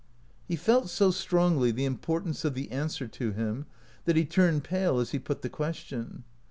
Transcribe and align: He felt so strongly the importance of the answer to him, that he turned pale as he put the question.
He 0.47 0.55
felt 0.55 0.89
so 0.89 1.11
strongly 1.11 1.69
the 1.69 1.85
importance 1.85 2.43
of 2.43 2.55
the 2.55 2.71
answer 2.71 3.07
to 3.07 3.33
him, 3.33 3.67
that 4.05 4.15
he 4.15 4.25
turned 4.25 4.63
pale 4.63 4.97
as 4.97 5.11
he 5.11 5.19
put 5.19 5.43
the 5.43 5.47
question. 5.47 6.23